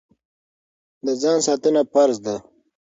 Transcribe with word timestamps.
د 1.05 1.07
ځان 1.21 1.39
ساتنه 1.47 1.81
فرض 1.93 2.17
ده. 2.25 2.35